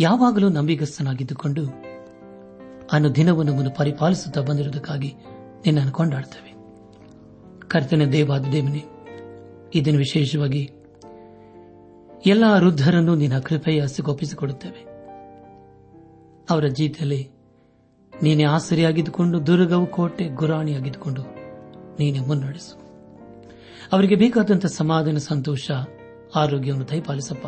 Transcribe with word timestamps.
ಯಾವಾಗಲೂ 0.00 0.48
ನಂಬಿಗಸ್ತನಾಗಿದ್ದುಕೊಂಡು 0.48 1.66
ಅನುದಿನವೂ 2.92 3.42
ನಮ್ಮನ್ನು 3.42 3.74
ಪರಿಪಾಲಿಸುತ್ತಾ 3.74 4.40
ಬಂದಿರುವುದಕ್ಕಾಗಿ 4.40 5.14
ನಿನ್ನನ್ನು 5.66 5.92
ಕೊಂಡಾಡ್ತೇವೆ. 5.92 6.48
ಕರ್ತನ 7.68 8.02
ದೇವಾದ 8.12 8.44
ದೇವನೇ 8.52 8.84
ಇದನ್ನು 9.74 9.98
ವಿಶೇಷವಾಗಿ 9.98 10.70
ಎಲ್ಲ 12.26 12.44
ವೃದ್ಧರನ್ನು 12.58 13.14
ನಿನ್ನ 13.14 13.38
ಕೃಪೆಯ 13.38 13.86
ಸಿಗೊಪ್ಪಿಸಿಕೊಡುತ್ತೇವೆ 13.86 14.88
ಅವರ 16.50 16.66
ಜೀವಿತದಲ್ಲಿ 16.66 17.30
ನೀನೇ 18.22 18.44
ಆಸರಿಯಾಗಿದ್ದುಕೊಂಡು, 18.44 19.46
ದುರ್ಗವು 19.46 19.86
ಕೋಟೆ 19.86 20.28
ಗುರಾಣಿಯಾಗಿದ್ದುಕೊಂಡು 20.28 21.22
ನೀನೆ 21.98 22.20
ಮುನ್ನಡೆಸು. 22.20 22.78
ಅವರಿಗೆ 23.92 24.14
ಬೇಕಾದಂತಹ 24.14 24.68
ಸಮಾಧಾನ, 24.68 25.16
ಸಂತೋಷ, 25.16 25.70
ಆರೋಗ್ಯವನ್ನು 26.34 26.88
ದಯಪಾಲಿಸಪ್ಪ. 26.88 27.46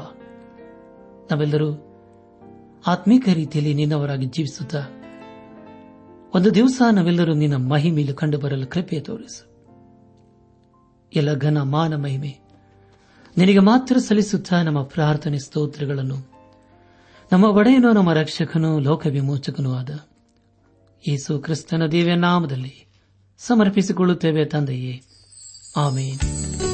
ನಾವೆಲ್ಲರೂ 1.33 1.90
ಆತ್ಮೀಕ 2.87 3.29
ರೀತಿಯಲ್ಲಿ 3.29 3.75
ನಿನ್ನವರಾಗಿ 3.75 4.27
ಜೀವಿಸುತ್ತಾ, 4.27 4.79
ಒಂದು 6.35 6.55
ದಿವಸ 6.55 6.83
ನಾವೆಲ್ಲರೂ 6.93 7.35
ನಿನ್ನ 7.35 7.57
ಮಹಿಮೆಯಲ್ಲಿ 7.57 8.17
ಕಂಡುಬರಲು 8.17 8.67
ಕೃಪೆ 8.67 9.01
ತೋರಿಸು. 9.01 9.51
ಎಲ್ಲ 11.15 11.35
ಘನ 11.35 11.59
ಮಾನ 11.63 11.95
ಮಹಿಮೆ 11.97 12.39
ನಿನಗೆ 13.37 13.59
ಮಾತ್ರ 13.59 13.99
ಸಲ್ಲಿಸುತ್ತಾ 13.99 14.63
ನಮ್ಮ 14.63 14.83
ಪ್ರಾರ್ಥನೆ 14.83 15.39
ಸ್ತೋತ್ರಗಳನ್ನು. 15.39 16.17
ನಮ್ಮ 17.33 17.45
ಒಡೆಯನು, 17.45 17.93
ನಮ್ಮ 17.93 18.13
ರಕ್ಷಕನೂ 18.13 18.79
ಲೋಕ 18.79 19.07
ವಿಮೋಚಕನೂ 19.07 19.75
ಆದ 19.75 19.91
ಯೇಸು 21.09 21.39
ಕ್ರಿಸ್ತನ 21.39 21.87
ದೇವಿಯ 21.87 22.15
ನಾಮದಲ್ಲಿ 22.15 22.87
ಸಮರ್ಪಿಸಿಕೊಳ್ಳುತ್ತೇವೆ 23.39 24.45
ತಂದೆಯೇ. 24.45 25.03
ಆಮೇನ್. 25.77 26.70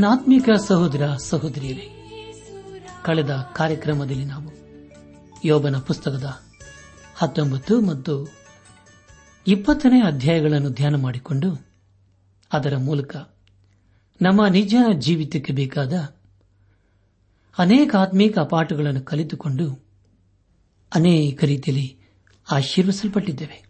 ನನ್ನ 0.00 0.12
ಆತ್ಮಿಕ 0.12 0.48
ಸಹೋದರ 0.66 1.14
ಸಹೋದರಿಯರೇ, 1.16 1.88
ಕಳೆದ 3.04 3.46
ಕಾರ್ಯಕ್ರಮದಲ್ಲಿ 3.56 4.24
ನಾವು 4.24 4.52
ಯೋಬನ 5.44 5.78
ಪುಸ್ತಕದ 5.78 6.40
ಹತ್ತೊಂಬತ್ತು 7.14 7.80
ಮತ್ತು 7.80 8.28
ಇಪ್ಪತ್ತನೇ 9.46 10.02
ಅಧ್ಯಾಯಗಳನ್ನು 10.02 10.70
ಧ್ಯಾನ 10.70 10.94
ಮಾಡಿಕೊಂಡು 10.94 11.66
ಅದರ 12.52 12.76
ಮೂಲಕ 12.76 13.16
ನಮ್ಮ 14.22 14.46
ನಿಜ 14.46 14.74
ಜೀವಿತಕ್ಕೆ 14.98 15.52
ಬೇಕಾದ 15.52 15.92
ಅನೇಕ 17.58 17.96
ಆತ್ಮೀಕ 17.96 18.38
ಪಾಠಗಳನ್ನು 18.38 19.00
ಕಲಿತುಕೊಂಡು 19.00 19.84
ಅನೇಕ 20.94 21.44
ರೀತಿಯಲ್ಲಿ 21.44 21.98
ಆಶೀರ್ವಿಸಲ್ಪಟ್ಟಿದ್ದೇವೆ. 22.50 23.64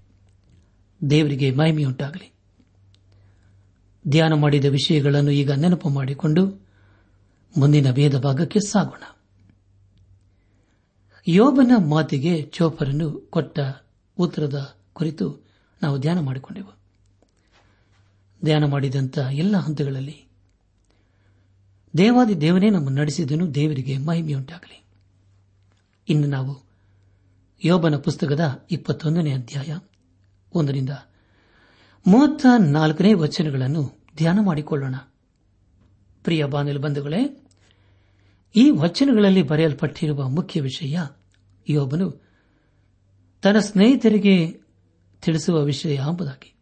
ದೇವರಿಗೆ 1.11 1.51
ಮಹಿಮೆಯುಂಟಾಗಲಿ. 1.51 2.40
ಧ್ಯಾನ 4.09 4.33
ಮಾಡಿದ 4.33 4.65
ವಿಷಯಗಳನ್ನು 4.65 5.31
ಈಗ 5.31 5.51
ನೆನಪು 5.51 5.89
ಮಾಡಿಕೊಂಡು 5.89 6.47
ಮುಂದಿನ 7.59 7.93
ಭೇದ 7.93 8.19
ಭಾಗಕ್ಕೆ 8.19 8.61
ಸಾಗೋಣ. 8.61 9.03
ಯೋಬನ 11.29 11.73
ಮಾತಿಗೆ 11.89 12.43
ಚೋಪರನ್ನು 12.43 13.13
ಕೊಟ್ಟ 13.13 13.59
ಉತ್ತರದ 14.19 14.77
ಕುರಿತು 14.93 15.47
ನಾವು 15.83 15.99
ಧ್ಯಾನ 15.99 16.21
ಮಾಡಿಕೊಂಡೆವು. 16.21 16.79
ಧ್ಯಾನ 18.45 18.65
ಮಾಡಿದಂಥ 18.65 19.19
ಎಲ್ಲ 19.19 19.57
ಹಂತಗಳಲ್ಲಿ 19.57 20.27
ದೇವಾದಿ 21.97 22.41
ದೇವನೇ 22.41 22.71
ನಮ್ಮ 22.71 22.91
ನಡೆಸಿದನು, 22.91 23.55
ದೇವರಿಗೆ 23.55 23.99
ಮಹಿಮೆಯುಂಟಾಗಲಿ. 23.99 24.85
ಇನ್ನು 26.09 26.27
ನಾವು 26.27 26.63
ಯೋಬನ 27.65 27.97
ಪುಸ್ತಕದ 27.97 28.67
ಇಪ್ಪತ್ತೊಂದನೇ 28.71 29.33
ಅಧ್ಯಾಯ 29.33 29.79
ಒಂದರಿಂದ 30.55 30.91
ಮೂವತ್ತ 32.07 32.47
ನಾಲ್ಕನೇ 32.59 33.15
ವಚನಗಳನ್ನು 33.15 33.99
ಧ್ಯಾನ 34.17 34.39
ಮಾಡಿಕೊಳ್ಳೋಣ. 34.43 34.95
ಪ್ರಿಯ 36.25 36.45
ಬಾನಿಲು 36.45 36.81
ಬಂಧುಗಳೇ, 36.81 37.49
ಈ 38.57 38.71
ವಚನಗಳಲ್ಲಿ 38.71 39.43
ಬರೆಯಲ್ಪಟ್ಟಿರುವ 39.43 40.29
ಮುಖ್ಯ 40.29 40.61
ವಿಷಯ 40.61 40.99
ಯೋಬನು 41.69 42.11
ತನ್ನ 43.43 43.59
ಸ್ನೇಹಿತರಿಗೆ 43.59 44.61
ತಿಳಿಸುವ 45.23 45.63
ವಿಷಯ 45.63 45.95
ಎಂಬುದಾಗಿ. 45.95 46.55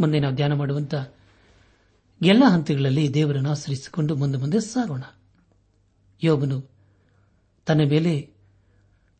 ಮುಂದೆ 0.00 0.20
ನಾವು 0.20 0.34
ಧ್ಯಾನ 0.34 0.52
ಮಾಡುವಂತ 0.52 0.94
ಎಲ್ಲ 2.22 2.44
ಹಂತಗಳಲ್ಲಿ 2.48 3.14
ದೇವರನ್ನು 3.14 3.50
ಆಶ್ರಯಿಸಿಕೊಂಡು 3.50 4.16
ಮುಂದೆ 4.16 4.38
ಮುಂದೆ 4.38 4.60
ಸಾಗೋಣ 4.60 5.02
ಯೋಬನು 6.22 6.70
ತನ್ನ 7.66 7.80
ಮೇಲೆ 7.88 8.34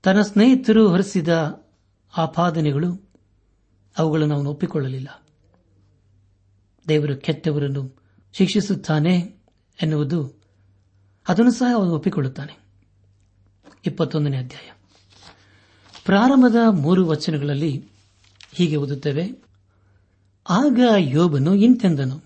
ತನ್ನ 0.02 0.22
ಸ್ನೇಹಿತರು 0.22 0.88
ಹೊರಿಸಿದ 0.88 1.28
ಆಪಾದನೆಗಳು 2.16 3.05
ಅವುಗಳನ್ನು 3.98 4.34
ಅವನು 4.34 4.50
ಒಪ್ಪಿಕೊಳ್ಳಲಿಲ್ಲ. 4.50 5.22
ದೇವರು 6.88 7.16
ಕೆಟ್ಟವರನ್ನು 7.16 8.02
ಶಿಕ್ಷಿಸುತ್ತಾನೆ 8.32 9.36
ಎನ್ನುವುದು 9.82 10.42
ಅದನ್ನು 11.28 11.50
ಸಹ 11.50 11.74
ಅವನು 11.74 11.90
ಒಪ್ಪಿಕೊಳ್ಳುತ್ತಾನೆ. 11.90 12.58
ಇಪ್ಪತ್ತೊಂದನೇ 13.86 14.36
ಅಧ್ಯಾಯ. 14.36 14.72
ಪ್ರಾರಂಭದ 16.04 16.56
ಮೂರು 16.70 17.06
ವಚನಗಳಲ್ಲಿ 17.06 17.88
ಹೀಗೆ 18.52 18.76
ಓದುತ್ತೇವೆ, 18.76 19.44
ಆಗ 20.48 20.80
ಯೋಬನು 20.98 21.54
ಇಂತೆಂದನು, 21.54 22.24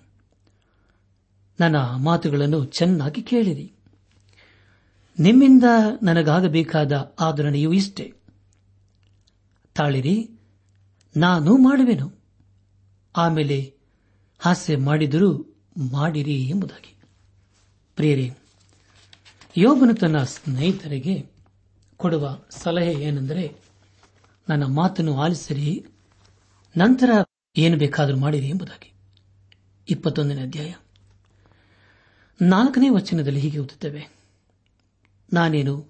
ನನ್ನ 1.60 1.76
ಮಾತುಗಳನ್ನು 1.76 2.64
ಚೆನ್ನಾಗಿ 2.64 3.22
ಕೇಳಿರಿ. 3.22 3.72
ನಿಮ್ಮಿಂದ 5.18 5.64
ನನಗಾಗಬೇಕಾದ 6.02 7.14
ಆದರಣೆಯೂ 7.20 7.72
ಇಷ್ಟೇ. 7.72 8.14
ತಾಳಿರಿ 9.74 10.39
ನಾನು 11.16 11.56
ಮಾಡುವೆನು. 11.56 12.12
ಆಮೇಲೆ 13.16 13.74
ಹಾಸ್ಯ 14.38 14.76
ಮಾಡಿದರೂ 14.76 15.56
ಮಾಡಿರಿ 15.90 16.44
ಎಂಬುದಾಗಿ. 16.44 16.94
ಪ್ರಿಯರೇ, 17.96 18.30
ಯೋಬನು 19.56 19.94
ತನ್ನ 19.94 20.22
ಸ್ನೇಹಿತರಿಗೆ 20.22 21.26
ಕೊಡುವ 21.96 22.38
ಸಲಹೆ 22.50 22.92
ಏನೆಂದರೆ, 22.92 23.56
ನನ್ನ 24.48 24.64
ಮಾತನ್ನು 24.64 25.20
ಆಲಿಸಿರಿ, 25.20 25.86
ನಂತರ 26.76 27.10
ಏನು 27.56 27.76
ಬೇಕಾದರೂ 27.76 28.16
ಮಾಡಿರಿ 28.16 28.48
ಎಂಬುದಾಗಿ. 28.48 28.92
ಇಪ್ಪತ್ತೊಂದನೇ 29.88 30.42
ಅಧ್ಯಾಯ. 30.42 30.74
ನಾಲ್ಕನೇ 32.42 32.88
ವಚನದಲ್ಲಿ 32.88 33.40
ಹೀಗೆ 33.40 33.58
ಓದುತ್ತೇವೆ. 33.58 34.08
ನಾನೇನು 35.32 35.86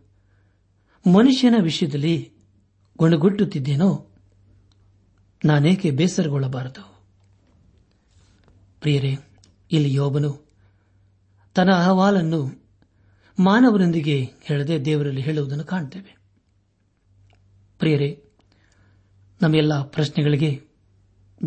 ಮನುಷ್ಯನ 1.14 1.54
ವಿಷಯದಲ್ಲಿ 1.62 2.32
ಗುಣಗುಟ್ಟುತ್ತಿದ್ದೇನೋ 2.98 4.06
ನಾನೇಕೆ 5.44 5.90
ಬೇಸರಗೊಳ್ಳಬಾರದು? 5.90 7.04
ಪ್ರಿಯರೇ, 8.80 9.16
ಇಲ್ಲಿ 9.72 9.94
ಯೋಬನು 9.94 10.46
ತನ್ನ 11.54 11.70
ಅಹವಾಲನ್ನು 11.70 12.68
ಮಾನವರೊಂದಿಗೆ 13.38 14.28
ಹೇಳದೆ 14.42 14.84
ದೇವರಲ್ಲಿ 14.84 15.20
ಹೇಳುವುದನ್ನು 15.20 15.64
ಕಾಣುತ್ತೇವೆ 15.64 16.16
ಪ್ರಿಯರೇ, 17.78 18.24
ನಮ್ಮೆಲ್ಲ 19.42 19.82
ಪ್ರಶ್ನೆಗಳಿಗೆ 19.82 20.62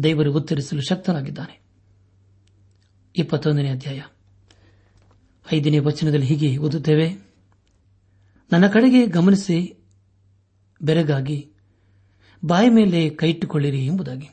ದೇವರು 0.03 0.33
ಉತ್ತರಿಸಲು 0.33 0.81
ಶಕ್ತನಾಗಿದ್ದಾನೆ. 0.81 1.61
ಇಪ್ಪತ್ತೊಂದನೇ 3.15 3.69
ಅಧ್ಯಾಯ. 3.69 4.01
ಐದನೇ 5.53 5.79
ವಚನದಲ್ಲಿ 5.79 6.25
ಹೀಗೆ 6.25 6.57
ಓದುತ್ತೇವೆ, 6.57 7.13
ನನ್ನ 8.51 8.67
ಕಡೆಗೆ 8.67 9.07
ಗಮನಿಸಿ, 9.07 9.83
ಬೆರಗಾಗಿ 10.81 11.52
ಬಾಯಿ 12.45 12.69
ಮೇಲೆ 12.69 13.09
ಕೈಟ್ಟುಕೊಳ್ಳಿರಿ 13.09 13.85
ಎಂಬುದಾಗಿ. 13.85 14.29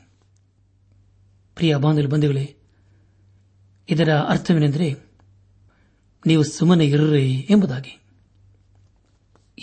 ಪ್ರಿಯ 1.55 1.75
ಬಾಂಧವ್ಯ 1.75 2.07
ಬಂಧುಗಳೇ, 2.07 2.55
ಇದರ 3.89 4.09
ಅರ್ಥವೇನೆಂದರೆ 4.09 4.95
ನೀವು 6.25 6.43
ಸುಮ್ಮನೆ 6.43 6.85
ಇರ್ರಿ 6.85 7.47
ಎಂಬುದಾಗಿ. 7.49 8.01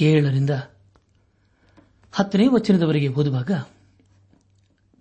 ಏಳರಿಂದ 0.00 0.50
ಹತ್ತನೇ 2.12 2.46
ವಚನದವರೆಗೆ 2.46 3.08
ಓದುವಾಗ, 3.08 3.50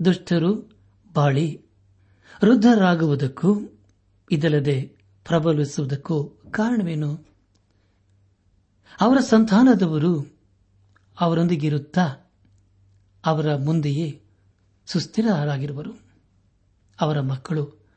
ದುಷ್ಟರು 0.05 0.71
ಬಾಳಿ, 1.13 1.65
ವೃದ್ಧರಾಗುವುದಕ್ಕೂ, 2.43 3.59
ಇದಲ್ಲದೆ 4.31 4.81
ಪ್ರಬಲಿಸುವುದಕ್ಕೂ 5.25 6.23
ಕಾರಣವೇನು? 6.51 7.15
ಅವರ 9.01 9.17
ಸಂತಾನದವರು 9.17 10.37
ಅವರೊಂದಿಗಿರುತ್ತಾ 11.19 12.26
ಅವರ 13.25 13.55
ಮುಂದೆಯೇ 13.55 14.21
ಸುಸ್ಥಿರರಾಗಿರುವರು. 14.85 15.93
ಅವರ 17.01 17.19
ಮಕ್ಕಳು 17.19 17.87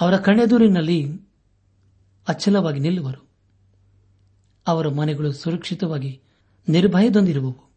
ಅವರ 0.00 0.16
ಕಣೆದೂರಿನಲ್ಲಿ 0.16 1.20
ಅಚ್ಚಲವಾಗಿ 2.28 2.80
ನಿಲ್ಲುವರು. 2.80 3.26
ಅವರ 4.66 4.88
ಮನೆಗಳು 4.88 5.32
ಸುರಕ್ಷಿತವಾಗಿ 5.32 6.20
ನಿರ್ಭಯದೊಂದಿರುವವು. 6.68 7.70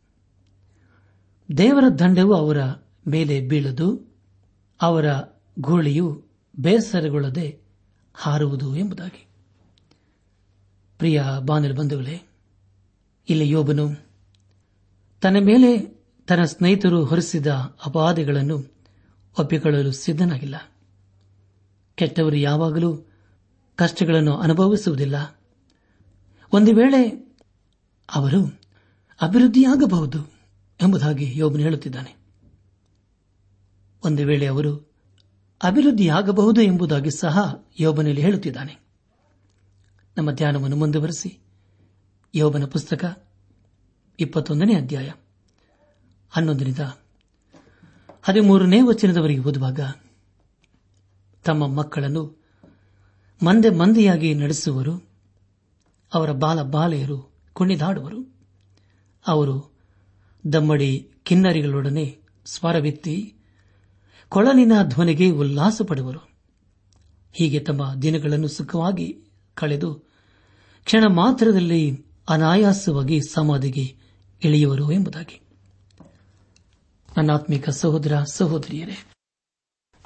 ದೇವರ 1.58 1.84
ದಂಡವು 2.00 2.34
ಅವರ 2.34 2.58
ಮೇಲೆ 3.08 3.42
ಬೀಳದು, 3.42 4.16
ಅವರ 4.82 5.06
ಗೋಳಿಯು 5.60 6.26
ಬೇಸರಗೊಳ್ಳದೆ 6.60 7.60
ಹಾರುವುದು 8.14 8.76
ಎಂಬುದಾಗಿ. 8.76 9.28
ಪ್ರಿಯ 10.98 11.24
ಬಾನಲ್ 11.40 11.74
ಬಂಧುಗಳೇ, 11.74 12.22
ಇಲ್ಲಿ 13.30 13.50
ಯೋಬನು 13.50 14.08
ತನ್ನ 15.22 15.38
ಮೇಲೆ 15.40 15.99
ತನ್ನ 16.30 16.44
ಸ್ನೇಹಿತರು 16.44 17.06
ಹೊರಿಸಿದ 17.06 17.48
ಅಪಾದಿಗಳನ್ನು 17.86 18.76
ಒಪ್ಪಿಕೊಳ್ಳಲು 19.40 19.92
ಸಿದ್ಧನಾಗಿಲ್ಲ. 19.92 20.72
ಕೆಟ್ಟವರು 21.96 22.36
ಯಾವಾಗಲೂ 22.36 23.12
ಕಷ್ಟಗಳನ್ನು 23.76 24.38
ಅನುಭವಿಸುವುದಿಲ್ಲ. 24.38 25.40
ಒಂದು 26.54 26.76
ವೇಳೆ 26.76 27.10
ಅವರು 28.16 28.60
ಅಭಿವೃದ್ಧಿಯಾಗಬಹುದು 29.22 30.32
ಎಂಬುದಾಗಿ 30.82 31.38
ಯೋಬನು 31.38 31.64
ಹೇಳುತ್ತಿದ್ದಾನೆ. 31.64 32.16
ಒಂದು 34.06 34.26
ವೇಳೆ 34.26 34.46
ಅವರು 34.46 34.92
ಅಭಿವೃದ್ಧಿಯಾಗಬಹುದು 35.64 36.62
ಎಂಬುದಾಗಿ 36.62 37.12
ಸಹ 37.12 37.66
ಯೋಬನಲ್ಲಿ 37.80 38.22
ಹೇಳುತ್ತಿದ್ದಾನೆ. 38.22 38.78
ನಮ್ಮ 40.18 40.32
ಧ್ಯಾನವನ್ನು 40.32 40.76
ಮುಂದುವರೆಸಿ 40.76 41.40
ಯೋಬನ 42.36 42.66
ಪುಸ್ತಕ 42.66 43.28
ಇಪ್ಪತ್ತೊಂದನೇ 44.20 44.76
ಅಧ್ಯಾಯ. 44.76 45.12
ಹನ್ನೊಂದರಿಂದ 46.30 46.80
ಹದಿಮೂರನೇ 48.22 48.82
ವಚನದವರೆಗೆ 48.82 49.40
ಓದುವಾಗ 49.40 49.80
ತಮ್ಮ 51.46 51.68
ಮಕ್ಕಳನ್ನು 51.68 52.44
ಮಂದೆ 53.46 53.70
ಮಂದೆಯಾಗಿ 53.70 54.34
ನಡೆಸುವರು. 54.34 55.10
ಅವರ 56.14 56.32
ಬಾಲ 56.32 56.62
ಬಾಲೆಯರು 56.62 57.32
ಕುಣಿದಾಡುವರು. 57.54 58.36
ಅವರು 59.28 59.78
ದಮ್ಮಡಿ 60.54 61.12
ಕಿನ್ನರಿಗಳೊಡನೆ 61.24 62.20
ಸ್ವರವಿತ್ತಿ 62.46 63.36
ಕೊಳಲಿನ 64.30 64.72
ಧ್ವನಿಗೆ 64.84 65.30
ಉಲ್ಲಾಸ 65.30 65.82
ಪಡುವರು 65.88 66.20
ಹೀಗೆ 67.34 67.60
ತಮ್ಮ 67.60 67.94
ದಿನಗಳನ್ನು 68.02 68.48
ಸುಖವಾಗಿ 68.48 69.24
ಕಳೆದು 69.54 69.96
ಕ್ಷಣ 70.84 71.04
ಮಾತ್ರದಲ್ಲಿ 71.08 72.06
ಅನಾಯಾಸವಾಗಿ 72.30 73.22
ಸಮಾಧಿಗೆ 73.22 73.96
ಇಳಿಯುವರು 74.44 74.92
ಎಂಬುದಾಗಿ. 74.92 75.49
ನನ್ನಾತ್ಮಿಕ 77.18 77.70
ಸಹೋದರ 77.70 78.20
ಸಹೋದರಿಯರೇ, 78.34 79.14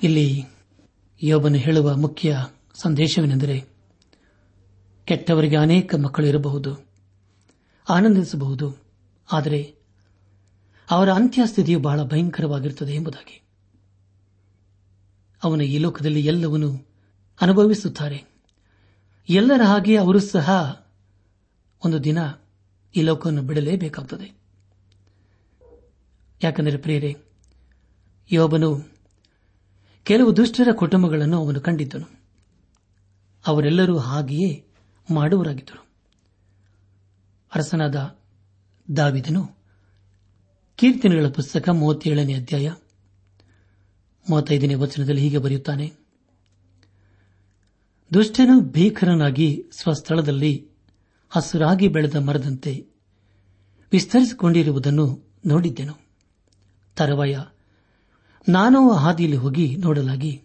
ಇಲ್ಲಿ 0.04 0.44
ಯೋಬನು 1.24 1.58
ಹೇಳುವ 1.58 1.96
ಮುಖ್ಯ 1.96 2.38
ಸಂದೇಶವೇನೆಂದರೆ, 2.82 3.66
ಕೆಟ್ಟವರಿಗೆ 5.06 5.58
ಅನೇಕ 5.58 5.96
ಮಕ್ಕಳು 5.96 6.26
ಇರಬಹುದು, 6.26 6.86
ಆನಂದಿಸಬಹುದು, 7.90 8.78
ಆದರೆ 9.32 9.76
ಅವರ 10.92 11.12
ಅಂತ್ಯಸ್ಥಿತಿಯು 11.12 11.80
ಬಹಳ 11.80 12.04
ಭಯಂಕರವಾಗಿರುತ್ತದೆ 12.04 12.94
ಎಂಬುದಾಗಿ. 12.94 13.42
ಅವನ 15.44 15.62
ಈ 15.62 15.78
ಲೋಕದಲ್ಲಿ 15.78 16.26
ಎಲ್ಲವನ್ನೂ 16.26 16.76
ಅನುಭವಿಸುತ್ತಾರೆ. 17.42 18.24
ಎಲ್ಲರ 19.30 19.62
ಹಾಗೆ 19.62 19.98
ಅವರು 19.98 20.20
ಸಹ 20.20 20.80
ಒಂದು 21.86 22.04
ದಿನ 22.04 22.18
ಈ 22.96 23.02
ಲೋಕವನ್ನು 23.02 23.42
ಬಿಡಲೇಬೇಕಾಗುತ್ತದೆ 23.42 24.43
ಯಾಕೆಂದರೆ 26.44 26.78
ಪ್ರಿಯರೇ, 26.78 27.16
ಯೋಬನು 28.32 28.94
ಕೆಲವು 30.04 30.38
ದುಷ್ಟರ 30.38 30.68
ಕುಟುಂಬಗಳನ್ನು 30.72 31.38
ಅವನು 31.38 31.60
ಕಂಡಿದ್ದನು. 31.60 32.06
ಅವರೆಲ್ಲರೂ 33.48 33.98
ಹಾಗೆಯೇ 33.98 34.66
ಮಾಡುವರಾಗಿದ್ದರು. 35.12 35.86
ಅರಸನಾದ 37.56 38.18
ದಾವಿದನು 38.98 39.56
ಕೀರ್ತನೆಗಳ 40.76 41.28
ಪುಸ್ತಕ 41.28 41.70
ಮೂವತ್ತೇಳನೇ 41.70 42.34
ಅಧ್ಯಾಯ 42.34 42.72
ಮೂವತ್ತೈದನೇ 44.30 44.74
ವಚನದಲ್ಲಿ 44.74 45.22
ಹೀಗೆ 45.22 45.38
ಬರೆಯುತ್ತಾನೆ, 45.38 45.94
ದುಷ್ಟನು 48.14 48.62
ಭೀಕರನಾಗಿ 48.62 49.70
ಸ್ವಸ್ಥಳದಲ್ಲಿ 49.72 50.68
ಹಸುರಾಗಿ 51.30 51.88
ಬೆಳೆದ 51.88 52.16
ಮರದಂತೆ 52.16 52.88
ವಿಸ್ತರಿಸಿಕೊಂಡಿರುವುದನ್ನು 53.92 55.34
ನೋಡಿದ್ದೆನು. 55.46 56.03
ತರುವಾಯ 56.96 57.40
ನಾನು 58.50 58.92
ಹಾದಿಯಲ್ಲಿ 58.92 59.38
ಹೋಗಿ 59.38 59.76
ನೋಡಲಾಗಿ. 59.76 60.44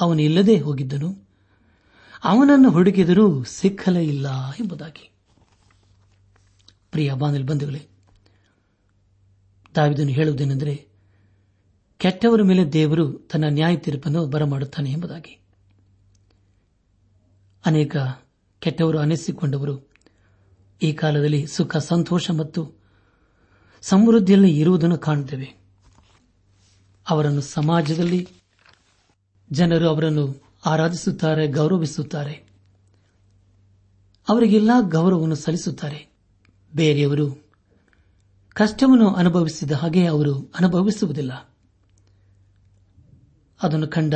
ಅವನಿಲ್ಲದೆ 0.00 0.58
ಹೋಗಿದ್ದನು. 0.58 1.28
ಅವನನ್ನು 2.24 2.70
ಹುಡುಕಿದರೂ 2.70 3.44
ಸಿಕ್ಕಲೇ 3.44 4.04
ಇಲ್ಲ 4.04 4.50
ಎಂಬುದಾಗಿ. 4.50 5.10
ಪ್ರಿಯ 6.90 7.12
ಬಾನಲ್ 7.12 7.44
ಬಂಧುಗಳೇ 7.44 7.88
ತಾವಿದನ್ನು 9.74 10.12
ಹೇಳುವುದೇನೆಂದರೆ, 10.12 10.88
ಕೆಟ್ಟವರ 11.98 12.42
ಮೇಲೆ 12.42 12.72
ದೇವರು 12.72 13.12
ತನ್ನ 13.12 13.44
ನ್ಯಾಯ 13.48 13.76
ತೀರ್ಪನ್ನು 13.76 14.26
ಬರಮಾಡುತ್ತಾನೆ 14.26 14.92
ಎಂಬುದಾಗಿ. 14.92 15.40
ಅನೇಕ 17.66 17.96
ಕೆಟ್ಟವರು 18.58 18.98
ಅನಿಸಿಕೊಂಡವರು 18.98 19.90
ಈ 20.82 20.92
ಕಾಲದಲ್ಲಿ 20.92 21.46
ಸುಖ, 21.46 21.76
ಸಂತೋಷ 21.76 22.30
ಮತ್ತು 22.30 22.75
ಸಮೃದ್ಧಿಯಲ್ಲಿ 23.82 24.60
ಇರುವುದನ್ನು 24.60 24.98
ಕಾಣುತ್ತೇವೆ. 24.98 25.56
ಅವರನ್ನು 27.10 27.40
ಸಮಾಜದಲ್ಲಿ 27.40 28.28
ಜನರು 29.52 29.88
ಅವರನ್ನು 29.88 30.42
ಆರಾಧಿಸುತ್ತಾರೆ, 30.66 31.48
ಗೌರವಿಸುತ್ತಾರೆ. 31.48 32.46
ಅವರಿಗೆಲ್ಲ 34.28 34.70
ಗೌರವವನ್ನು 34.80 35.34
ಸಲ್ಲಿಸುತ್ತಾರೆ. 35.34 36.06
ಬೇರೆಯವರು 36.74 37.46
ಕಷ್ಟವನ್ನು 38.54 39.14
ಅನುಭವಿಸಿದ 39.14 39.72
ಹಾಗೆ 39.72 40.06
ಅವರು 40.06 40.52
ಅನುಭವಿಸುವುದಿಲ್ಲ. 40.58 41.54
ಅದನ್ನು 43.62 43.88
ಕಂಡ 43.88 44.14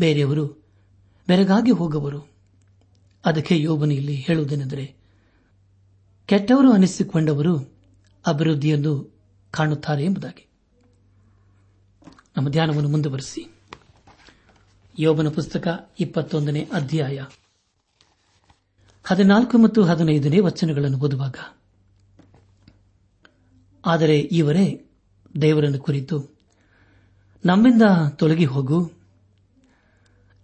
ಬೇರೆಯವರು 0.00 0.46
ಬೆರಗಾಗಿ 1.28 1.70
ಹೋಗುವರು. 1.70 2.32
ಅದಕ್ಕೆ 3.26 3.60
ಯೋಬನು 3.60 3.94
ಇಲ್ಲಿ 3.94 4.14
ಹೇಳುವುದೇನೆಂದರೆ, 4.14 4.94
ಕೆಟ್ಟವರು 6.26 6.72
ಅನಿಸಿಕೊಂಡವರು 6.72 7.71
ಅಭಿವೃದ್ಧಿಯನ್ನು 8.26 9.14
ಕಾಣುತ್ತಾರೆ 9.50 10.04
ಎಂಬುದಾಗಿ. 10.04 10.48
ನಮ್ಮ 12.36 12.48
ಧ್ಯಾನವನ್ನು 12.48 12.88
ಮುಂದುವರೆಸಿ. 12.88 13.54
ಯೋಬನ 14.98 15.28
ಪುಸ್ತಕ 15.28 15.90
ಇಪ್ಪತ್ತೊಂದನೇ 16.00 16.68
ಅಧ್ಯಾಯ. 16.72 17.24
ಹದಿನಾಲ್ಕು 19.04 19.58
ಮತ್ತು 19.58 19.84
ಹದಿನೈದನೇ 19.84 20.38
ವಚನಗಳನ್ನು 20.38 20.98
ಓದುವಾಗ, 20.98 21.36
ಆದರೆ 23.86 24.18
ಇವರೇ 24.18 24.86
ದೇವರನ್ನು 25.40 25.78
ಕುರಿತು, 25.78 26.36
ನಮ್ಮಿಂದ 27.44 27.82
ತೊಲಗಿ 28.10 28.44
ಹೋಗು, 28.44 28.92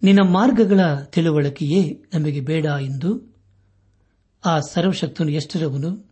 ನಿನ್ನ 0.02 0.28
ಮಾರ್ಗಗಳ 0.28 0.80
ತಿಳುವಳಿಕೆಯೇ 1.02 2.04
ನಮಗೆ 2.14 2.40
ಬೇಡ 2.40 2.64
ಎಂದು 2.64 3.37
ಆ 4.44 4.61
ಸರ್ವಶಕ್ತನು 4.61 5.28
ಎಷ್ಟರವನು 5.28 6.07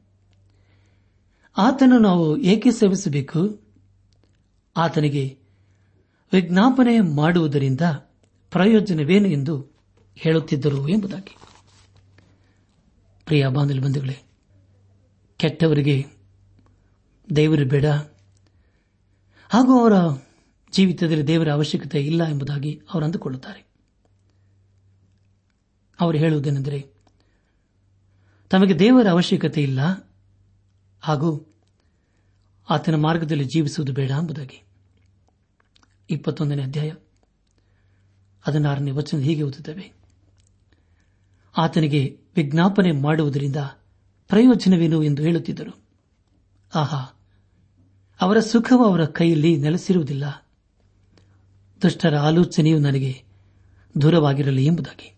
ಆತನು 1.59 1.99
ನಾವು 1.99 2.37
ಏಕೆ 2.39 2.71
ಸೇವಿಸಬೇಕು? 2.71 3.63
ಆತನಿಗೆ 4.77 5.39
ವಿಜ್ಞಾಪನೆ 6.33 7.01
ಮಾಡುವುದರಿಂದ 7.01 7.81
ಪ್ರಯೋಜನವೇನು 8.51 9.29
ಎಂದು 9.29 9.77
ಹೇಳುತ್ತಿದ್ದರು 10.15 10.89
ಎಂಬುದಾಗಿ. 10.89 11.37
ಪ್ರಿಯ 13.25 13.49
ಬಾಂಧವ 13.49 13.83
ಬಂಧುಗಳೇ, 13.83 14.17
ಕೆಟ್ಟವರಿಗೆ 15.37 16.07
ದೇವರು 17.37 17.67
ಬೇಡ. 17.67 17.87
ಹಾಗೂ 19.49 19.81
ಅವರ 19.81 19.93
ಜೀವಿತದಲ್ಲಿ 20.73 21.27
ದೇವರ 21.27 21.49
ಅವಶ್ಯಕತೆ 21.49 22.07
ಇಲ್ಲ 22.07 22.25
ಎಂಬುದಾಗಿ 22.25 22.83
ಅವರು 22.93 23.05
ಅಂದುಕೊಳ್ಳುತ್ತಾರೆ. 23.05 23.67
ಅವರು 26.01 26.19
ಹೇಳುವುದೇನೆಂದರೆ, 26.19 26.87
ತಮಗೆ 28.51 28.79
ದೇವರ 28.79 29.09
ಅವಶ್ಯಕತೆ 29.09 29.63
ಇಲ್ಲ 29.63 30.06
ಹಾಗೂ 31.01 31.55
ಆತನ 32.71 32.95
ಮಾರ್ಗದಲ್ಲಿ 32.95 33.45
ಜೀವಿಸುವುದು 33.45 33.93
ಬೇಡ 33.93 34.11
ಎಂಬುದಾಗಿ. 34.11 34.63
ಇಪ್ಪತ್ತೊಂದನೇ 36.11 36.63
ಅಧ್ಯಾಯ. 36.63 36.93
ಹದಿನಾರನೇ 38.43 38.91
ವಚನ 38.91 39.19
ಹೀಗೆ 39.19 39.43
ಓದುತ್ತವೆ. 39.43 39.93
ಆತನಿಗೆ 41.57 42.21
ವಿಜ್ಞಾಪನೆ 42.37 42.93
ಮಾಡುವುದರಿಂದ 42.93 43.57
ಪ್ರಯೋಜನವೇನು 44.29 45.03
ಎಂದು 45.03 45.23
ಹೇಳುತ್ತಿದ್ದರು. 45.23 45.79
ಆಹಾ, 46.75 47.21
ಅವರ 48.21 48.41
ಸುಖವು 48.41 48.85
ಅವರ 48.85 49.05
ಕೈಯಲ್ಲಿ 49.05 49.57
ನೆಲೆಸಿರುವುದಿಲ್ಲ. 49.57 50.47
ದುಷ್ಟರ 51.83 52.17
ಆಲೋಚನೆಯು 52.17 52.79
ನನಗೆ 52.79 53.25
ದೂರವಾಗಿರಲಿ 54.01 54.67
ಎಂಬುದಾಗಿ. 54.67 55.17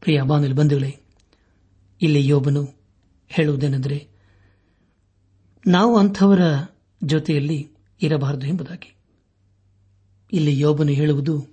ಪ್ರಿಯ 0.00 0.22
ಬಾನುಲಿ 0.22 0.52
ಬಂಧುಗಳೇ, 0.52 1.00
ಇಲ್ಲಿ 2.02 2.28
ಯೋಬನು 2.28 2.74
ಹೇಳುವುದೇನೆಂದರೆ 3.28 4.15
ನಾವು 5.66 5.98
ಅಂಥವರ 5.98 6.40
ಜೊತೆಯಲ್ಲಿ 7.04 7.70
ಇರಬಾರದು 8.02 8.46
ಎಂಬುದಾಗಿ. 8.46 8.96
ಇಲ್ಲಿ 10.32 10.60
ಯೋಬನು 10.60 10.92
ಹೇಳುವುದು, 10.92 11.46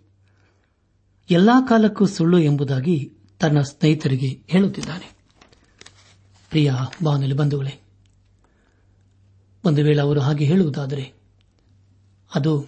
ಎಲ್ಲಾ 1.30 1.62
ಕಾಲಕ್ಕೂ 1.62 2.06
ಸುಳ್ಳು 2.06 2.40
ಎಂಬುದಾಗಿ 2.40 3.14
ತನ್ನ 3.40 3.62
ಸ್ನೇಹಿತರಿಗೆ 3.62 4.44
ಹೇಳುತ್ತಿದ್ದಾನೆ. 4.48 5.18
ಪ್ರಿಯ 6.50 6.74
ಬಾನಲಿ 7.04 7.34
ಬಂಧುಗಳೇ, 7.34 7.82
ಒಂದು 9.64 9.84
ವೇಳೆ 9.84 10.02
ಅವರು 10.02 10.20
ಹಾಗೆ 10.20 10.46
ಹೇಳುವುದಾದರೆ, 10.46 11.14
ಅದು 12.36 12.66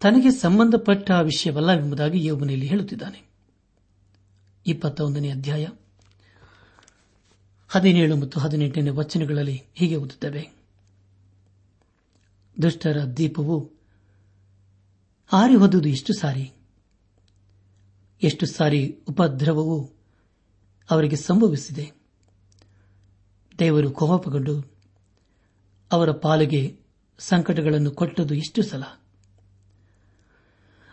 ತನಗೆ 0.00 0.30
ಸಂಬಂಧಪಟ್ಟ 0.30 1.10
ವಿಷಯವಲ್ಲ 1.10 1.72
ಎಂಬುದಾಗಿ 1.72 2.24
ಯೋಬನಲ್ಲಿ 2.24 2.66
ಹೇಳುತ್ತಿದ್ದಾನೆ. 2.66 3.30
ಇಪ್ಪತ್ತೊಂದನೇ 4.66 5.30
ಅಧ್ಯಾಯ 5.30 5.66
ಹದಿನೇಳು 7.68 8.16
ಮತ್ತು 8.16 8.40
ಹದಿನೆಂಟನೇ 8.40 8.90
ವಚನಗಳಲ್ಲಿ 8.90 9.62
ಹೀಗೆ 9.74 9.96
ಓದುತ್ತವೆ. 9.96 10.61
ದುಷ್ಟರ 12.62 13.04
ದೀಪವು 13.16 13.72
ಆರಿ 15.32 15.54
ಹೋದುದು 15.54 15.88
ಎಷ್ಟು 15.88 16.12
ಸಾರಿ. 16.20 16.52
ಎಷ್ಟು 18.22 18.46
ಸಾರಿ 18.46 18.98
ಉಪದ್ರವವು 19.08 19.92
ಅವರಿಗೆ 20.90 21.16
ಸಂಭವಿಸಿದೆ. 21.16 21.92
ದೇವರು 23.58 23.90
ಕೋಪಗೊಂಡು 23.90 24.72
ಅವರ 25.92 26.10
ಪಾಲಿಗೆ 26.10 26.80
ಸಂಕಟಗಳನ್ನು 27.18 27.90
ಕೊಟ್ಟದು 27.90 28.34
ಎಷ್ಟು 28.34 28.62
ಸಲ. 28.62 28.82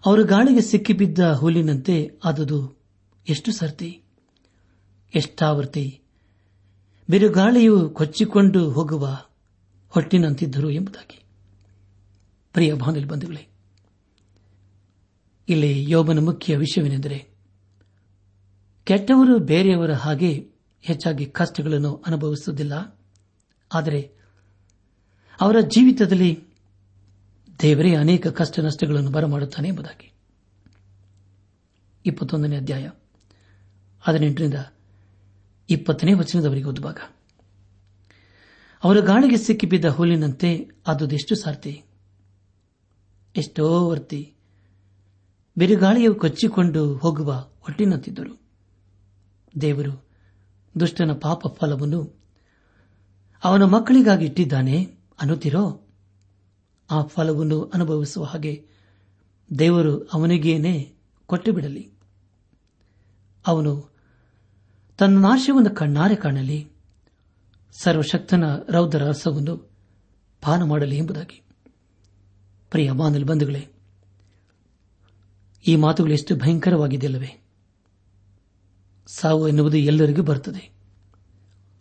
ಅವರು 0.05 0.25
ಗಾಳಿಗೆ 0.25 0.61
ಸಿಕ್ಕಿಬಿದ್ದ 0.61 1.33
ಹುಲ್ಲಿನಂತೆ 1.33 2.19
ಆದುದು 2.25 2.81
ಎಷ್ಟು 3.27 3.51
ಸರ್ತಿ. 3.51 4.03
ಎಷ್ಟಾವರ್ತಿ. 5.15 6.01
ಬಿರುಗಾಳಿಯು 7.09 7.89
ಕೊಚ್ಚಿಕೊಂಡು 7.89 8.71
ಹೋಗುವ 8.71 9.25
ಹೊಟ್ಟಿನಂತಿದ್ದರು 9.89 10.69
ಎಂಬುದಾಗಿ. 10.69 11.28
ಪ್ರಿಯ 12.53 12.73
ಬಾಂಧವ 12.73 13.07
ಬಂಧುಗಳೇ, 13.07 13.47
ಇಲ್ಲಿ 15.49 15.91
ಯೋಬನ 15.91 16.19
ಮುಖ್ಯ 16.19 16.57
ವಿಷಯವೇನೆಂದರೆ, 16.57 17.27
ಕೆಟ್ಟವರು 18.83 19.39
ಬೇರೆಯವರ 19.39 19.93
ಹಾಗೆ 19.93 20.49
ಹೆಚ್ಚಾಗಿ 20.81 21.25
ಕಷ್ಟಗಳನ್ನು 21.25 22.03
ಅನುಭವಿಸುವುದಿಲ್ಲ, 22.07 23.01
ಆದರೆ 23.73 24.11
ಅವರ 25.41 25.59
ಜೀವಿತದಲ್ಲಿ 25.59 26.43
ದೇವರೇ 27.61 27.95
ಅನೇಕ 27.95 28.27
ಕಷ್ಟ 28.27 28.59
ನಷ್ಟಗಳನ್ನು 28.59 29.11
ಬರಮಾಡುತ್ತಾನೆ 29.11 29.67
ಎಂಬುದಾಗಿ. 29.67 30.11
ಇಪ್ಪತ್ತೊಂದನೇ 32.05 32.57
ಅಧ್ಯಾಯ, 32.57 32.89
ಹದಿನೆಂಟರಿಂದ 34.01 34.53
ಇಪ್ಪತ್ತನೇ 35.69 36.13
ವಚನದವರೆಗೆ 36.13 36.65
ಓದುವಾಗ, 36.65 36.97
ಅವರ 38.83 38.99
ಗಾಳಿಗೆ 38.99 39.37
ಸಿಕ್ಕಿಬಿದ್ದ 39.37 39.85
ಹುಲ್ಲಿನಂತೆ 39.85 40.69
ಅದೆಷ್ಟು 40.87 41.35
ಸಾರ್ತಿ 41.35 41.83
ಎಷ್ಟೋ 43.35 43.89
ವರ್ತಿ 43.89 44.33
ಬಿರುಗಾಳಿಯು 45.57 46.15
ಕೊಚ್ಚಿಕೊಂಡು 46.15 46.95
ಹೋಗುವ 46.95 47.49
ಒಟ್ಟಿನಂತಿದ್ದರು 47.69 48.41
ದೇವರು 49.61 50.05
ದುಷ್ಟನ 50.79 51.11
ಪಾಪ 51.11 51.47
ಫಲವನ್ನು 51.47 52.19
ಅವನ 53.43 53.63
ಮಕ್ಕಳಿಗಾಗಿ 53.63 54.25
ಇಟ್ಟಿದ್ದಾನೆ 54.25 54.83
ಅನ್ನುತ್ತಿರೋ? 55.21 55.87
ಆ 56.91 57.01
ಫಲವನ್ನು 57.01 57.63
ಅನುಭವಿಸುವ 57.63 58.23
ಹಾಗೆ 58.23 58.65
ದೇವರು 59.59 59.99
ಅವನಿಗೇನೆ 59.99 60.93
ಕೊಟ್ಟು 61.25 61.53
ಬಿಡಲಿ 61.53 61.91
ಅವನು 63.47 63.95
ತನ್ನ 64.97 65.19
ನಾಶವನ್ನು 65.19 65.75
ಕಣ್ಣಾರೆ 65.75 66.15
ಕಾಣಲಿ, 66.15 66.71
ಸರ್ವಶಕ್ತನ 67.71 68.43
ರೌದ್ರ 68.69 69.03
ರಸವನ್ನು 69.03 69.57
ಪಾನ 70.41 70.63
ಮಾಡಲಿ 70.63 70.97
ಎಂಬುದಾಗಿ. 70.97 71.48
ಪ್ರಿಯ 72.71 72.91
ಬಾಂಧಲ್ 72.91 73.25
ಬಂಧುಗಳೇ, 73.25 73.67
ಈ 75.67 75.75
ಮಾತುಗಳು 75.75 76.13
ಎಷ್ಟು 76.13 76.35
ಭಯಂಕರವಾಗಿದೆಯಲ್ಲವೇ? 76.35 77.43
ಸಾವು 79.07 79.47
ಎನ್ನುವುದು 79.47 79.77
ಎಲ್ಲರಿಗೂ 79.77 80.23
ಬರುತ್ತದೆ. 80.23 80.71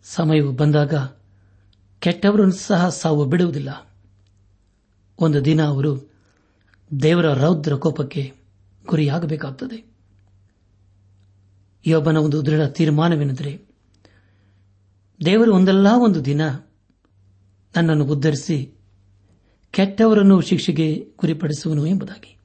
ಸಮಯವು 0.03 0.51
ಬಂದಾಗ 0.51 0.93
ಕೆಟ್ಟವರನ್ನು 1.99 2.51
ಸಹ 2.51 2.89
ಸಾವು 2.89 3.25
ಬಿಡುವುದಿಲ್ಲ. 3.25 3.91
ಒಂದು 5.19 5.45
ದಿನ 5.45 5.65
ಅವರು 5.65 6.11
ದೇವರ 7.01 7.33
ರೌದ್ರ 7.33 7.75
ಕೋಪಕ್ಕೆ 7.75 8.33
ಗುರಿಯಾಗಬೇಕಾಗುತ್ತದೆ 8.85 9.89
ಯೋಬನ 11.85 12.17
ಒಂದು 12.17 12.45
ದೃಢ 12.45 12.65
ತೀರ್ಮಾನವೆಂದರೆ, 12.65 13.61
ದೇವರು 15.25 15.55
ಒಂದಲ್ಲ 15.55 15.87
ಒಂದು 16.03 16.25
ದಿನ 16.25 16.47
ನನ್ನನ್ನು 17.75 18.05
ಉದ್ದರಿಸಿ 18.05 18.78
ಕೆಟ್ಟವರನ್ನು 19.71 20.41
ಶಿಕ್ಷೆಗೆ 20.41 21.13
ಗುರಿಪಡಿಸುವನು 21.17 21.85
ಎಂಬುದಾಗಿ. 21.85 22.37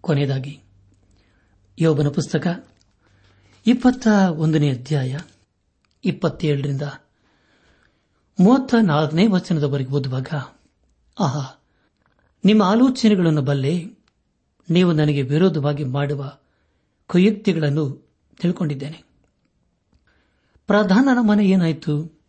ಕೊನೆಯದಾಗಿ, 0.00 0.60
ಯೋಬನ 1.78 2.08
ಪುಸ್ತಕ 2.08 2.68
ಇಪ್ಪತ್ತ 3.66 4.08
ಒಂದನೇ 4.30 4.70
ಅಧ್ಯಾಯ, 4.70 5.18
ಇಪ್ಪತ್ತೇಳರಿಂದ 6.04 6.82
ಮೂವತ್ತ 8.40 8.74
ನಾಲ್ಕನೇ 8.82 9.26
ವಚನದವರೆಗೆ 9.26 9.90
ಓದುವಾಗ, 9.90 10.28
ಆಹಾ, 11.20 11.64
ನಿಮ್ಮ 12.44 12.62
ಆಲೋಚನೆಗಳನ್ನು 12.62 13.42
ಬಲ್ಲೆ, 13.42 13.84
ನೀವು 14.70 14.92
ನನಗೆ 14.92 15.22
ವಿರೋಧವಾಗಿ 15.22 15.84
ಮಾಡುವ 15.84 16.38
ಕುಯುಕ್ತಿಗಳನ್ನು 17.06 18.12
ತಿಳ್ಕೊಂಡಿದ್ದೇನೆ. 18.40 19.02
ಪ್ರಧಾನನ 20.66 21.18
ಮನೆ 21.20 21.46
ಏನಾಯಿತು? 21.46 22.20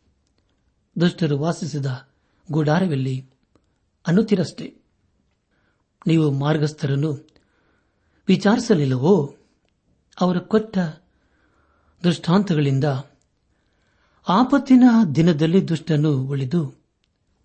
ದುಷ್ಟರು 1.02 1.38
ವಾಸಿಸಿದ 1.38 1.86
ಗುಡಾರವೆಲ್ಲಿ 2.52 3.30
ಅನ್ನುತ್ತಿರಷ್ಟೇ. 4.08 4.76
ನೀವು 6.08 6.32
ಮಾರ್ಗಸ್ಥರನ್ನು 6.32 7.28
ವಿಚಾರಿಸಲಿಲ್ಲವೋ? 8.28 9.36
ಅವರ 10.22 10.38
ಕೊಟ್ಟ 10.38 10.78
ದೃಷ್ಟಾಂತಗಳಿಂದ 12.04 12.84
ಆಪತ್ತಿನ 14.28 14.84
ದಿನದಲ್ಲಿ 15.16 15.68
ದುಷ್ಟನ್ನು 15.68 16.24
ಉಳಿದು 16.24 16.76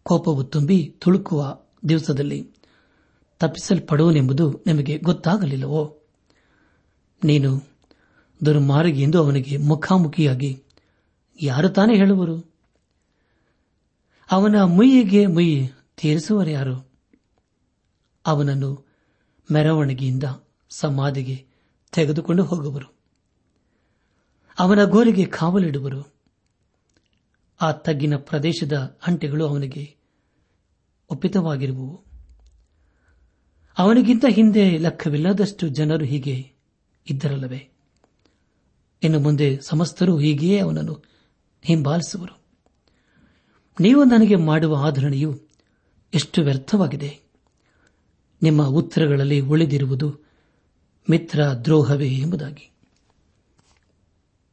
ಕೋಪವು 0.02 0.44
ತುಂಬಿ 0.44 0.94
ತುಳುಕುವ 0.98 1.60
ದಿವಸದಲ್ಲಿ 1.88 2.50
ತಪ್ಪಿಸಲ್ಪಡುವನೆಂಬುದು 3.38 4.62
ನಿಮಗೆ 4.66 4.98
ಗೊತ್ತಾಗಲಿಲ್ಲವೋ? 4.98 6.02
ನೀನು 7.24 7.68
ದುರ್ಮಾರ್ಗಿ 8.44 9.02
ಎಂದು 9.02 9.18
ಅವನಿಗೆ 9.18 9.56
ಮುಖಾಮುಖಿಯಾಗಿ 9.56 10.62
ಯಾರು 11.42 11.68
ತಾನೇ 11.68 11.96
ಹೇಳುವರು? 11.96 12.57
ಅವನ 14.30 14.62
ಮುಯ್ಯಿಗೆ 14.64 15.26
ಮುಯ್ಯಿ 15.26 15.70
ತೀರಿಸುವರು 15.96 16.50
ಯಾರು? 16.50 16.92
ಅವನನ್ನು 18.26 18.86
ಮೆರವಣಿಗೆಯಿಂದ 19.52 20.24
ಸಮಾಧಿಗೆ 20.70 21.46
ತೆಗೆದುಕೊಂಡು 21.92 22.44
ಹೋಗುವರು. 22.44 22.94
ಅವನ 24.58 24.84
ಗೋರಿಗೆ 24.84 25.24
ಕಾವಲಿಡುವರು. 25.24 26.14
ಆ 27.60 27.72
ತಗ್ಗಿನ 27.72 28.16
ಪ್ರದೇಶದ 28.16 28.98
ಅಂಟೆಗಳು 29.06 29.46
ಅವನಿಗೆ 29.46 29.96
ಒಪ್ಪಿತವಾಗಿರುವವು 31.10 32.04
ಅವನಿಗಿಂತ 33.78 34.24
ಹಿಂದೆ 34.28 34.78
ಲೆಕ್ಕವಿಲ್ಲದಷ್ಟು 34.78 35.68
ಜನರು 35.68 36.04
ಹೀಗೆ 36.04 36.52
ಇದ್ದರಲ್ಲವೇ? 37.10 37.70
ಇನ್ನು 39.02 39.20
ಮುಂದೆ 39.20 39.60
ಸಮಸ್ತರು 39.60 40.18
ಹೀಗೆಯೇ 40.18 40.58
ಅವನನ್ನು 40.58 41.02
ಹಿಂಬಾಲಿಸುವರು. 41.62 42.37
ನೀವು 43.80 44.04
ನನಗೆ 44.04 44.36
ಮಾಡುವ 44.36 44.86
ಆಧರಣೆಯು 44.86 45.40
ಎಷ್ಟು 46.14 46.42
ವ್ಯರ್ಥವಾಗಿದೆ. 46.42 47.20
ನಿಮ್ಮ 48.42 48.66
ಉತ್ತರಗಳಲ್ಲಿ 48.66 49.40
ಉಳಿದಿರುವುದು 49.40 50.26
ಮಿತ್ರ 51.10 51.44
ದ್ರೋಹವೇ 51.44 52.08
ಎಂಬುದಾಗಿ. 52.08 52.70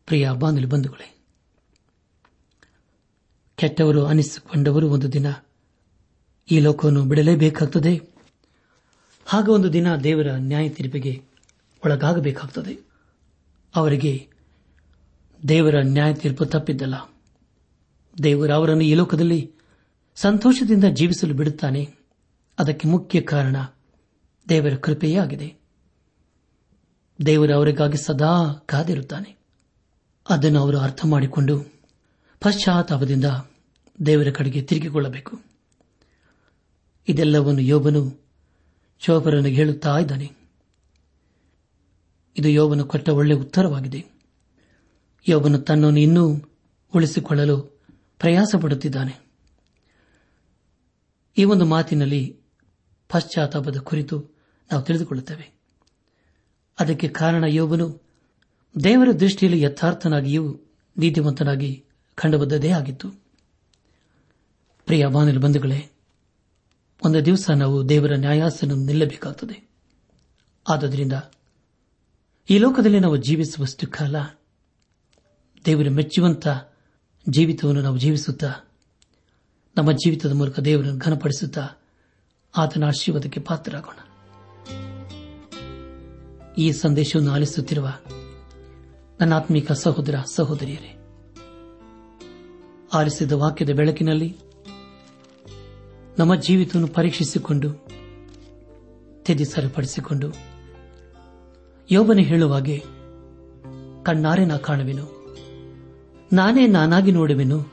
ಪ್ರಿಯ 0.06 0.30
ಬಂಧುಗಳೇ, 0.32 1.18
ಕೆಟ್ಟವರು 3.56 4.06
ಅನಿಸಿಕೊಂಡವರು 4.06 4.90
ಒಂದು 4.90 5.14
ದಿನ 5.14 5.26
ಈ 6.52 6.60
ಲೋಕವನ್ನು 6.60 7.06
ಬಿಡಲೇಬೇಕಾಗುತ್ತದೆ 7.06 8.02
ಹಾಗ 9.26 9.50
ಒಂದು 9.50 9.74
ದಿನ 9.74 9.96
ದೇವರ 9.96 10.28
ನ್ಯಾಯ 10.32 10.70
ತೀರ್ಪಿಗೆ 10.70 11.22
ಒಳಗಾಗಬೇಕಾಗುತ್ತದೆ 11.86 12.80
ಅವರಿಗೆ 13.76 14.28
ದೇವರ 15.48 15.76
ನ್ಯಾಯ 15.84 16.14
ತೀರ್ಪು 16.14 16.46
ತಪ್ಪಿದ್ದಲ್ಲ. 16.46 17.15
ದೇವರು 18.24 18.54
ಅವರನ್ನು 18.54 18.84
ಈ 18.84 18.94
ಲೋಕದಲ್ಲಿ 18.94 19.52
ಸಂತೋಷದಿಂದ 20.16 20.84
ಜೀವಿಸಲು 20.84 21.34
ಬಿಡುತ್ತಾನೆ. 21.34 21.96
ಅದಕ್ಕೆ 22.60 22.88
ಮುಖ್ಯ 22.88 23.22
ಕಾರಣ 23.22 23.56
ದೇವರ 24.50 24.76
ಕೃಪೆಯೇ 24.76 25.18
ಆಗಿದೆ. 25.18 25.56
ದೇವರು 27.26 27.56
ಅವರಿಗಾಗಿ 27.56 27.98
ಸದಾ 27.98 28.54
ಕಾದಿರುತ್ತಾನೆ. 28.54 29.38
ಅದನ್ನು 30.30 30.60
ಅವರು 30.60 30.80
ಅರ್ಥ 30.80 31.06
ಮಾಡಿಕೊಂಡು 31.06 31.60
ಪಶ್ಚಾತ್ತಾಪದಿಂದ 32.40 33.26
ದೇವರ 34.06 34.28
ಕಡೆಗೆ 34.32 34.62
ತಿರುಗಿಕೊಳ್ಳಬೇಕು. 34.62 35.40
ಇದೆಲ್ಲವನ್ನು 37.08 37.62
ಯೋಬನು 37.62 38.26
ಶೋಭರನಿಗೆ 39.00 39.56
ಹೇಳುತ್ತಾ 39.56 39.98
ಇದ್ದಾನೆ. 39.98 40.32
ಇದು 42.38 42.50
ಯೋಬನು 42.50 42.86
ಕೊಟ್ಟ 42.86 43.10
ಒಳ್ಳೆಯ 43.10 43.38
ಉತ್ತರವಾಗಿದೆ. 43.38 44.06
ಯೋಬನು 45.28 45.58
ತನ್ನನ್ನು 45.58 46.00
ಇನ್ನೂ 46.00 46.42
ಉಳಿಸಿಕೊಳ್ಳಲು 46.96 47.75
ಪ್ರಯಾಸ 48.20 48.56
ಪಡುತ್ತಿದ್ದಾನೆ. 48.62 49.26
ಈ 51.38 51.44
ಒಂದು 51.44 51.66
ಮಾತಿನಲ್ಲಿ 51.66 52.42
ಪಶ್ಚಾತ್ತಾಪದ 53.10 53.78
ಕುರಿತು 53.78 54.30
ನಾವು 54.72 54.84
ತಿಳಿದುಕೊಳ್ಳುತ್ತೇವೆ. 54.84 55.60
ಅದಕ್ಕೆ 56.80 57.08
ಕಾರಣ 57.08 57.44
ಯೋಬನು 57.48 58.02
ದೇವರ 58.84 59.12
ದೃಷ್ಟಿಯಲ್ಲಿ 59.12 59.62
ಯಥಾರ್ಥನಾಗಿಯೂ 59.62 60.60
ನೀತಿವಂತನಾಗಿ 60.98 61.86
ಕಂಡುಬದ್ದದೇ 62.16 62.70
ಆಗಿತ್ತು. 62.70 63.12
ಪ್ರಿಯ 64.86 65.08
ಬಾನಲು 65.08 65.40
ಬಂಧುಗಳೇ, 65.40 65.90
ಒಂದು 67.06 67.26
ದಿವಸ 67.26 67.50
ನಾವು 67.50 67.90
ದೇವರ 67.90 68.12
ನ್ಯಾಯಾಸನ 68.16 68.72
ನಿಲ್ಲಬೇಕಾಗುತ್ತದೆ 68.72 69.70
ಆದ್ದರಿಂದ 70.70 71.14
ಈ 72.50 72.58
ಲೋಕದಲ್ಲಿ 72.58 73.00
ನಾವು 73.00 73.18
ಜೀವಿಸುವಷ್ಟು 73.18 73.88
ಕಾಲ 73.88 74.16
ದೇವರು 75.66 75.92
ಮೆಚ್ಚುವಂತ 75.92 76.48
ಜೀವಿತವನ್ನು 77.30 77.82
ನಾವು 77.82 77.98
ಜೀವಿಸುತ್ತಾ, 77.98 78.54
ನಮ್ಮ 79.78 79.92
ಜೀವಿತದ 79.92 80.32
ಮೂಲಕ 80.32 80.60
ದೇವರನ್ನು 80.60 81.00
ಘನಪಡಿಸುತ್ತಾ 81.00 81.68
ಆತನ 82.58 82.84
ಆಶೀರ್ವಾದಕ್ಕೆ 82.88 83.40
ಪಾತ್ರರಾಗೋಣ. 83.40 83.98
ಈ 86.58 86.72
ಸಂದೇಶವನ್ನು 86.72 87.32
ಆಲಿಸುತ್ತಿರುವ 87.32 87.88
ನನ್ನ 89.22 89.34
ಆತ್ಮಿಕ 89.34 89.72
ಸಹೋದರ 89.72 90.16
ಸಹೋದರಿಯರೇ, 90.36 90.98
ಆಲಿಸಿದ 92.94 93.32
ವಾಕ್ಯದ 93.32 93.70
ಬೆಳಕಿನಲ್ಲಿ 93.70 94.38
ನಮ್ಮ 96.20 96.36
ಜೀವಿತವನ್ನು 96.36 96.88
ಪರೀಕ್ಷಿಸಿಕೊಂಡು 96.88 97.88
ತೆದಿ 99.26 99.46
ಸರಿಪಡಿಸಿಕೊಂಡು 99.46 100.32
ಯೋಬನೆ 101.92 102.24
ಹೇಳುವಾಗೆ 102.24 102.84
ಕಣ್ಣಾರೆ 104.04 104.46
ನಾ 104.46 104.58
ಕಾಣುವೆನು. 104.58 105.15
ನಾನೇ 106.34 106.68
ನಾನಾಗಿ 106.68 107.12
ನೋಡುವೆನು? 107.12 107.66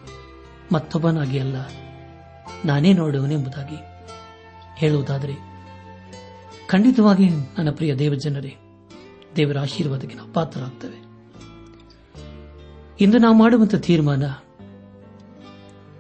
ಮತ್ತೊಬ್ಬನಾಗಿ 0.73 1.38
ಅಲ್ಲ. 1.38 1.57
ನಾನೇ 2.65 2.93
ನೋಡುವನೆಂಬುದಾಗಿ 2.93 3.77
ಹೇಳುವುದಾದರೆ, 4.77 5.35
ಖಂಡಿತವಾಗಿ 6.69 7.29
ನನ್ನ 7.31 7.71
ಪ್ರಿಯ 7.71 7.95
ದೇವಜನರೇ, 7.95 8.57
ದೇವರ 9.37 9.59
ಆಶೀರ್ವಾದಕ್ಕೆ 9.59 10.17
ನಾವು 10.17 10.33
ಪಾತ್ರರಾಗ್ತೇವೆ. 10.33 11.03
ಇಂದು 13.01 13.19
ನಾವು 13.19 13.35
ಮಾಡುವಂತಹ 13.35 13.79
ತೀರ್ಮಾನ, 13.79 14.25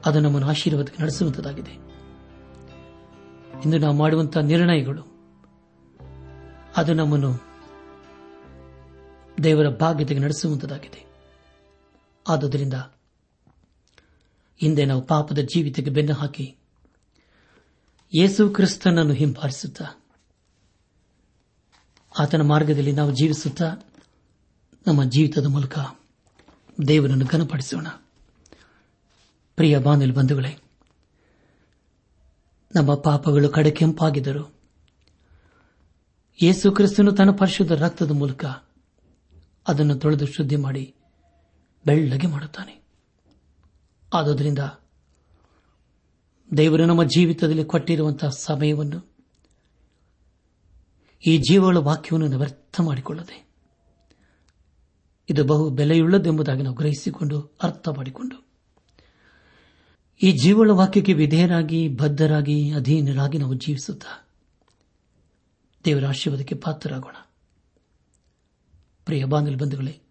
ಅದು 0.06 0.20
ನಮ್ಮನ್ನು 0.20 0.48
ಆಶೀರ್ವಾದಕ್ಕೆ 0.48 1.02
ನಡೆಸುವಂತದಾಗಿದೆ. 1.02 1.70
ಇಂದು 3.64 3.78
ನಾವು 3.78 3.96
ಮಾಡುವಂತಹ 3.96 4.40
ನಿರ್ಣಯಗಳು, 4.40 5.02
ಅದು 6.76 6.94
ನಮ್ಮನ್ನು 6.94 7.42
ದೇವರ 9.44 9.68
ಭಾಗ್ಯತೆಗೆ 9.68 10.20
ನಡೆಸುವಂತದಾಗಿದೆ. 10.20 11.11
ಆದುದರಿಂದ 12.28 12.74
ಹಿಂದೆ 14.56 14.84
ನಾವು 14.84 15.02
ಪಾಪದ 15.02 15.38
ಜೀವಿತಕ್ಕೆ 15.38 15.90
ಬೆನ್ನು 15.90 16.12
ಹಾಕಿ 16.12 16.56
ಯೇಸು 18.14 18.50
ಕ್ರಿಸ್ತನನ್ನು 18.50 19.12
ಹಿಂಬಾಲಿಸುತ್ತಾ 19.12 19.84
ಆತನ 22.18 22.42
ಮಾರ್ಗದಲ್ಲಿ 22.42 22.92
ನಾವು 22.92 23.10
ಜೀವಿಸುತ್ತಾ 23.10 23.74
ನಮ್ಮ 24.86 25.04
ಜೀವಿತದ 25.04 25.46
ಮೂಲಕ 25.46 25.78
ದೇವರನ್ನು 26.88 27.26
ಘನಪಡಿಸೋಣ. 27.26 27.86
ಪ್ರಿಯ 29.56 29.78
ಬಾಂಧವ್ಯ 29.78 30.12
ಬಂಧುಗಳೇ, 30.12 30.58
ನಮ್ಮ 32.74 32.94
ಪಾಪಗಳು 32.94 33.48
ಕಡಕೆಂಪಾಗಿದ್ದರು 33.48 34.54
ಯೇಸು 36.42 36.72
ಕ್ರಿಸ್ತನು 36.72 37.12
ತನ್ನ 37.12 37.30
ಪರಿಶುದ್ಧ 37.30 37.72
ರಕ್ತದ 37.72 38.10
ಮೂಲಕ 38.10 38.44
ಅದನ್ನು 39.68 39.94
ತೊಳೆದು 39.94 40.26
ಶುದ್ಧಿ 40.26 40.56
ಮಾಡಿ 40.56 40.94
ಬೆಳ್ಳಗೆ 41.86 42.26
ಮಾಡುತ್ತಾನೆ. 42.26 42.82
ಆದುದರಿಂದ 44.14 44.58
ದೇವರು 46.56 46.86
ನಮ್ಮ 46.86 47.04
ಜೀವಿತದಲ್ಲಿ 47.04 47.64
ಕೊಟ್ಟಿರುವಂತಹ 47.64 48.28
ಸಮಯವನ್ನು, 48.28 49.12
ಈ 51.26 51.38
ಜೀವಗಳ 51.38 51.76
ವಾಕ್ಯವನ್ನು 51.76 52.38
ವ್ಯರ್ಥ 52.38 52.80
ಮಾಡಿಕೊಳ್ಳದೆ, 52.80 53.48
ಇದು 55.28 55.44
ಬಹು 55.44 55.70
ಬೆಲೆಯುಳ್ಳದೆಂಬುದಾಗಿ 55.70 56.62
ನಾವು 56.62 56.76
ಗ್ರಹಿಸಿಕೊಂಡು 56.76 57.40
ಅರ್ಥ 57.62 57.88
ಮಾಡಿಕೊಂಡು, 57.88 58.36
ಈ 60.22 60.32
ಜೀವಳ 60.32 60.70
ವಾಕ್ಯಕ್ಕೆ 60.70 61.12
ವಿಧೇಯರಾಗಿ, 61.12 61.88
ಬದ್ಧರಾಗಿ, 61.88 62.72
ಅಧೀನರಾಗಿ 62.72 63.38
ನಾವು 63.38 63.54
ಜೀವಿಸುತ್ತಾ 63.54 64.28
ದೇವರ 65.84 66.06
ಆಶೀರ್ವಾದಕ್ಕೆ 66.06 66.54
ಪಾತ್ರರಾಗೋಣ. 66.54 67.16
ಪ್ರಿಯ 69.04 69.24
ಬಾಂಧವ 69.24 69.56
ಬಂಧುಗಳೇ 69.56 70.01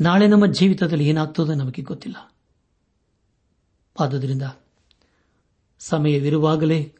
ನಾಳೆ 0.00 0.26
ನಮ್ಮ 0.26 0.46
ಜೀವಿತದಲ್ಲಿ 0.46 1.06
ಏನಾಗ್ತದೋ 1.06 1.54
ನಮಗೆ 1.54 1.82
ಗೊತ್ತಿಲ್ಲ. 1.82 2.36
ಆದುದರಿಂದ 4.00 4.42
ಸಮಯವಿರುವಾಗಲೇ, 5.78 6.94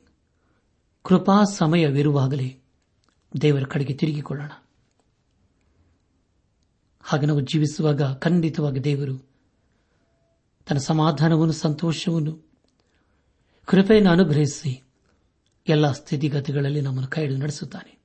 ಕೃಪಾ 1.05 1.45
ಸಮಯವಿರುವಾಗಲೇ 1.45 2.61
ದೇವರ 3.41 3.65
ಕಡೆಗೆ 3.65 3.95
ತಿರುಗಿಕೊಳ್ಳೋಣ. 3.95 4.53
ಹಾಗೆ 7.01 7.27
ನಾವು 7.27 7.41
ಜೀವಿಸುವಾಗ 7.41 8.15
ಖಂಡಿತವಾಗಿ 8.15 8.85
ದೇವರು 8.85 9.19
ತನ್ನ 10.67 10.79
ಸಮಾಧಾನವನ್ನು, 10.79 11.53
ಸಂತೋಷವನ್ನು, 11.53 12.51
ಕೃಪೆಯನ್ನು 13.67 14.11
ಅನುಗ್ರಹಿಸಿ 14.11 14.83
ಎಲ್ಲ 15.69 15.93
ಸ್ಥಿತಿಗತಿಗಳಲ್ಲಿ 15.93 16.81
ನಮ್ಮನ್ನು 16.81 17.11
ಕೈ 17.11 17.29
ನಡೆಸುತ್ತಾನೆ. 17.29 17.99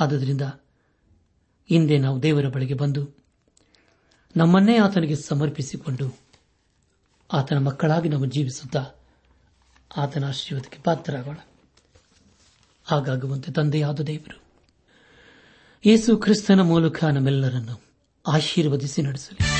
ಆದುದರಿಂದ 0.00 0.42
ಹಿಂದೆ 1.70 1.98
ನಾವು 1.98 2.22
ದೇವರ 2.22 2.48
ಬಳಿಗೆ 2.48 2.74
ಬಂದು 2.74 3.02
ನಮ್ಮನ್ನೇ 4.36 4.78
ಆತನಿಗೆ 4.78 5.14
ಸಮರ್ಪಿಸಿಕೊಂಡು 5.14 6.20
ಆತನ 7.32 7.58
ಮಕ್ಕಳಾಗಿ 7.58 8.08
ನಾವು 8.08 8.26
ಜೀವಿಸುತ್ತಾ 8.26 8.82
ಆತನ 9.96 10.28
ಆಶೀರ್ವಾದಕ್ಕೆ 10.28 10.78
ಪಾತ್ರರಾಗೋಣ. 10.82 11.36
ಹಾಗಾಗುವಂತೆ 12.84 13.52
ತಂದೆಯಾದ 13.52 14.00
ದೇವರು, 14.00 14.42
ಯೇಸು 15.86 16.16
ಕ್ರಿಸ್ತನ 16.16 16.60
ಮೂಲಕ 16.60 17.04
ನಮ್ಮೆಲ್ಲರನ್ನು 17.04 17.82
ಆಶೀರ್ವದಿಸಿ 18.28 19.02
ನಡೆಸಲಿ. 19.02 19.59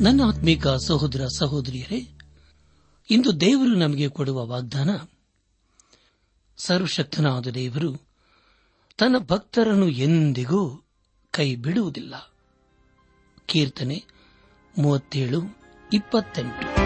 ನನ್ನ 0.00 0.20
ಆತ್ಮೀಕ 0.28 0.68
ಸಹೋದರ 0.68 1.26
ಸಹೋದರಿಯರೇ, 1.26 2.08
ಇಂದು 3.10 3.40
ದೇವರು 3.40 3.74
ನಮಗೆ 3.74 4.08
ಕೊಡುವ 4.08 4.46
ವಾಗ್ದಾನ, 4.46 4.90
ಸರ್ವಶಕ್ತನಾದ 6.56 7.46
ದೇವರು 7.46 8.06
ತನ್ನ 8.96 9.16
ಭಕ್ತರನ್ನು 9.18 9.88
ಎಂದಿಗೂ 9.88 10.90
ಕೈ 11.30 11.56
ಬಿಡುವುದಿಲ್ಲ 11.56 12.32
ಕೀರ್ತನೆ 13.46 14.04
ಮೂವತ್ತೇಳು, 14.78 15.40
ಇಪ್ಪತ್ತೆಂಟು. 15.92 16.85